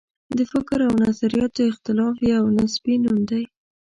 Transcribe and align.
د 0.37 0.39
فکر 0.51 0.77
او 0.87 0.93
نظریاتو 1.05 1.61
اختلاف 1.71 2.15
یو 2.33 2.43
نصبي 2.57 2.95
نوم 3.03 3.19
دی. 3.29 3.43